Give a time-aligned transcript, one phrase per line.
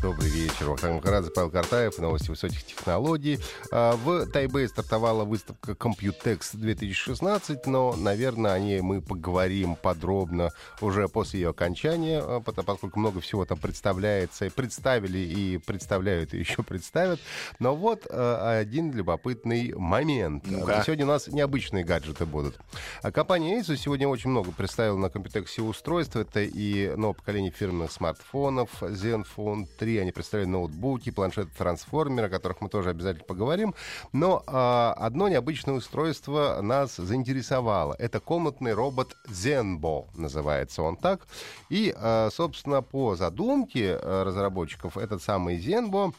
[0.00, 0.70] Добрый вечер.
[0.70, 1.98] Вахтанг Махарадзе, Павел Картаев.
[1.98, 3.40] Новости высоких технологий.
[3.72, 11.08] А, в Тайбэе стартовала выставка Computex 2016, но, наверное, о ней мы поговорим подробно уже
[11.08, 14.46] после ее окончания, а, поскольку много всего там представляется.
[14.46, 17.18] И представили, и представляют, и еще представят.
[17.58, 20.44] Но вот а, один любопытный момент.
[20.46, 22.56] ну Сегодня у нас необычные гаджеты будут.
[23.02, 26.14] Компания Asus сегодня очень много представила на Computex устройств.
[26.14, 29.98] Это и новое поколение фирменных смартфонов Zenfone 3, 3.
[29.98, 33.74] Они представляют ноутбуки, планшеты-трансформеры, о которых мы тоже обязательно поговорим.
[34.12, 37.96] Но э, одно необычное устройство нас заинтересовало.
[37.98, 41.26] Это комнатный робот Zenbo, называется он так.
[41.70, 46.12] И, э, собственно, по задумке э, разработчиков, этот самый Zenbo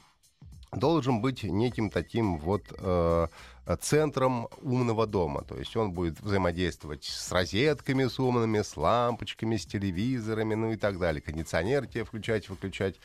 [0.72, 3.28] должен быть неким таким вот э,
[3.82, 5.44] центром умного дома.
[5.44, 10.76] То есть он будет взаимодействовать с розетками с умными, с лампочками, с телевизорами, ну и
[10.76, 11.22] так далее.
[11.22, 12.96] Кондиционер тебе включать, выключать.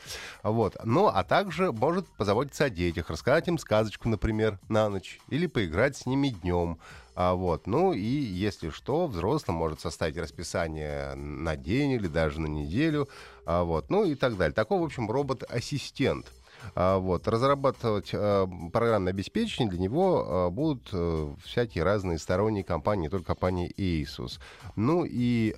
[0.43, 0.77] Вот.
[0.83, 5.97] Ну, а также может позаботиться о детях, рассказать им сказочку, например, на ночь, или поиграть
[5.97, 6.79] с ними днем.
[7.17, 12.47] А вот, ну и если что, взрослый может составить расписание на день или даже на
[12.47, 13.07] неделю,
[13.45, 14.53] а вот, ну и так далее.
[14.53, 16.25] Такой, в общем, робот-ассистент.
[16.73, 23.07] А, вот, разрабатывать а, программное обеспечение для него а, будут э, всякие разные сторонние компании,
[23.07, 24.39] только компания Asus.
[24.75, 25.55] Ну и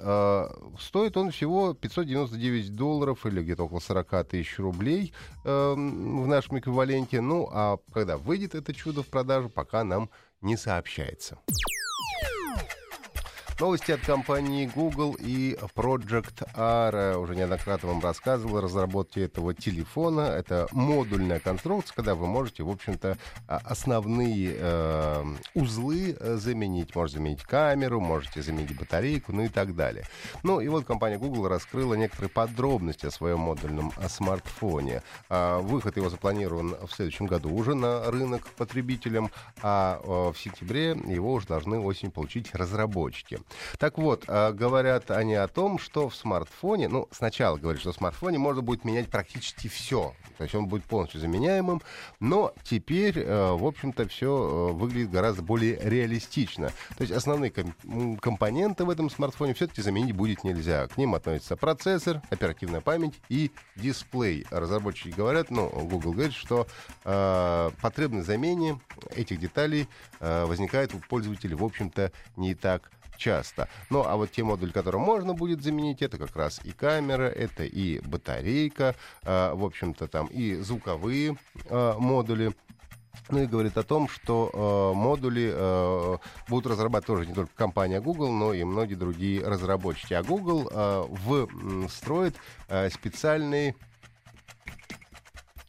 [0.79, 5.13] стоит он всего 599 долларов или где-то около 40 тысяч рублей
[5.43, 7.21] в нашем эквиваленте.
[7.21, 10.09] Ну а когда выйдет это чудо в продажу, пока нам
[10.41, 11.39] не сообщается.
[13.59, 17.17] Новости от компании Google и Project R.
[17.17, 20.21] Уже неоднократно вам рассказывал о разработке этого телефона.
[20.21, 23.17] Это модульная конструкция, когда вы можете, в общем-то,
[23.47, 25.23] а, основные э,
[25.55, 26.95] узлы э, заменить.
[26.95, 30.05] Можете заменить камеру, можете заменить батарейку, ну и так далее.
[30.43, 35.01] Ну и вот компания Google раскрыла некоторые подробности о своем модульном э, смартфоне.
[35.29, 39.31] А, выход его запланирован в следующем году уже на рынок потребителям,
[39.63, 43.39] а в сентябре его уже должны осень получить разработчики.
[43.77, 47.95] Так вот, а, говорят они о том, что в смартфоне, ну, сначала говорят, что в
[47.95, 50.13] смартфоне можно будет менять практически все.
[50.37, 51.81] То есть он будет полностью заменяемым,
[52.19, 56.71] но теперь, э, в общем-то, все э, выглядит гораздо более реалистично.
[56.97, 57.51] То есть основные
[58.21, 60.87] компоненты в этом смартфоне все-таки заменить будет нельзя.
[60.87, 64.45] К ним относятся процессор, оперативная память и дисплей.
[64.51, 66.67] Разработчики говорят, ну, Google говорит, что
[67.03, 68.79] э, потребность замене
[69.15, 69.87] этих деталей
[70.19, 73.67] э, возникает у пользователей, в общем-то, не так часто.
[73.89, 77.63] Ну, а вот те модули, которые можно будет заменить, это как раз и камера, это
[77.63, 82.53] и батарейка, э, в общем-то, там и звуковые э, модули.
[83.29, 86.17] Ну и говорит о том, что э, модули э,
[86.47, 90.13] будут разрабатывать тоже не только компания Google, но и многие другие разработчики.
[90.13, 91.49] А Google э, в,
[92.69, 93.75] э, специальный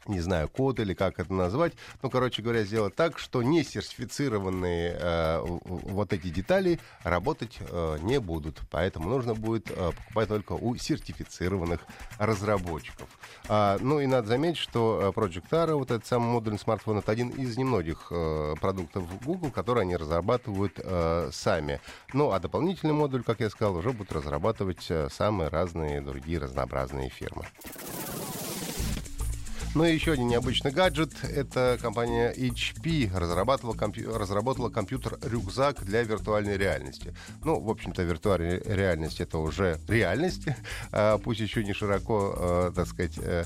[0.09, 1.75] не знаю, код или как это назвать.
[2.03, 8.19] Ну, короче говоря, сделать так, что не сертифицированные э, вот эти детали работать э, не
[8.21, 8.61] будут.
[8.71, 11.81] Поэтому нужно будет э, покупать только у сертифицированных
[12.19, 13.09] разработчиков.
[13.49, 17.13] А, ну и надо заметить, что э, Project Ara, вот этот самый модульный смартфон, это
[17.13, 21.81] один из немногих э, продуктов Google, которые они разрабатывают э, сами.
[22.13, 27.11] Ну, а дополнительный модуль, как я сказал, уже будут разрабатывать э, самые разные другие разнообразные
[27.11, 27.45] фирмы.
[29.75, 31.12] Ну и еще один необычный гаджет.
[31.23, 37.15] Это компания HP разрабатывала, компью- разработала компьютер-рюкзак для виртуальной реальности.
[37.45, 40.47] Ну, в общем-то, виртуальная реальность— это уже реальность.
[40.91, 43.45] А, пусть еще не широко, а, так сказать, а,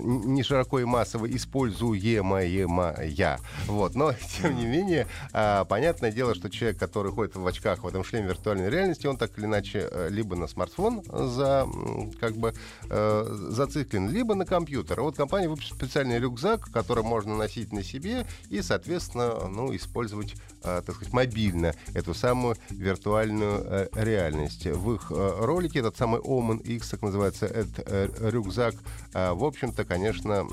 [0.00, 3.38] не широко и массово используемая.
[3.66, 3.94] Вот.
[3.94, 8.02] Но, тем не менее, а, понятное дело, что человек, который ходит в очках в этом
[8.02, 11.68] шлеме виртуальной реальности, он так или иначе либо на смартфон за,
[12.18, 12.54] как бы,
[12.88, 15.02] зациклен, либо на компьютер компьютера.
[15.02, 20.82] Вот компания выпустила специальный рюкзак, который можно носить на себе и, соответственно, ну, использовать, э,
[20.84, 24.66] так сказать, мобильно эту самую виртуальную э, реальность.
[24.66, 28.74] В их э, ролике этот самый Omen X, так называется, этот э, рюкзак,
[29.14, 30.46] э, в общем-то, конечно,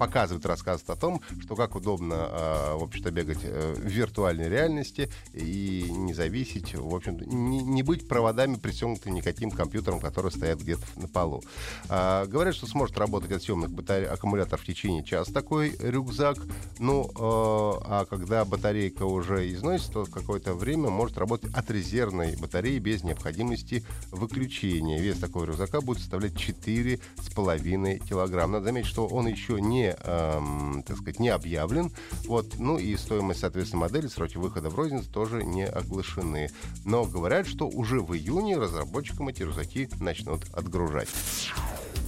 [0.00, 5.10] показывает, рассказывает о том, что как удобно, э, в общем-то, бегать э, в виртуальной реальности
[5.34, 10.86] и не зависеть, в общем-то, не, не быть проводами присёгнуты никаким компьютером, которые стоят где-то
[10.96, 11.42] на полу.
[11.90, 16.38] А, говорят, что сможет работать от съемных батарей аккумуляторов в течение часа такой рюкзак.
[16.78, 22.78] Ну, э, а когда батарейка уже износится, то какое-то время может работать от резервной батареи
[22.78, 24.98] без необходимости выключения.
[24.98, 28.52] Вес такого рюкзака будет составлять 4,5 килограмм.
[28.52, 31.90] Надо заметить, что он еще не, эм, так сказать, не объявлен.
[32.26, 32.58] Вот.
[32.58, 36.50] Ну и стоимость, соответственно, модели, сроки выхода в розницу тоже не оглашены.
[36.84, 41.08] Но говорят, что уже в июне разработчикам эти рюкзаки начнут отгружать.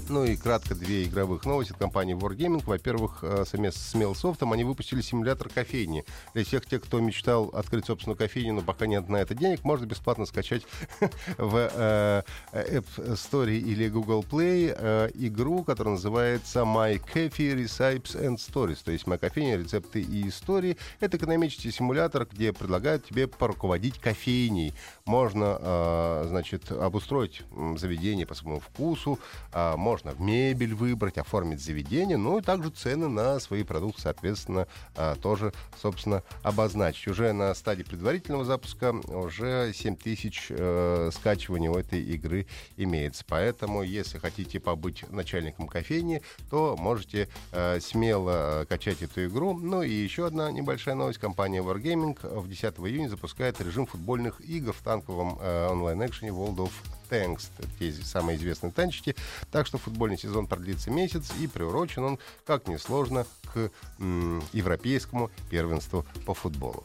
[0.09, 2.63] Ну и кратко две игровых новости от компании Wargaming.
[2.65, 6.05] Во-первых, э, совместно с Mailsoft они выпустили симулятор кофейни.
[6.35, 9.87] Для всех тех, кто мечтал открыть собственную кофейню, но пока нет на это денег, можно
[9.87, 10.65] бесплатно скачать
[11.39, 12.23] в э,
[12.53, 18.79] App Store или Google Play э, игру, которая называется My Coffee Recipes and Stories.
[18.85, 19.57] То есть «Моя кофейня.
[19.57, 20.77] Рецепты и истории».
[21.01, 24.75] Это экономический симулятор, где предлагают тебе поруководить кофейней.
[25.05, 27.43] Можно, значит, обустроить
[27.77, 29.19] заведение по своему вкусу,
[29.53, 34.67] а, можно мебель выбрать, оформить заведение, ну и также цены на свои продукты, соответственно,
[34.97, 35.53] а, тоже,
[35.83, 37.09] собственно, обозначить.
[37.09, 42.47] Уже на стадии предварительного запуска уже 7 тысяч э, скачиваний у этой игры
[42.79, 43.23] имеется.
[43.29, 49.59] Поэтому, если хотите побыть начальником кофейни, то можете э, смело качать эту игру.
[49.59, 51.19] Ну и еще одна небольшая новость.
[51.19, 56.73] Компания Wargaming в 10 июня запускает режим футбольных игр в танковом э, онлайн-экшене World of
[57.17, 59.15] Это те самые известные танчики.
[59.51, 66.07] Так что футбольный сезон продлится месяц, и приурочен он, как несложно, к м, европейскому первенству
[66.27, 66.85] по футболу.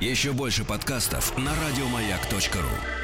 [0.00, 3.03] Еще больше подкастов на радиомаяк.ру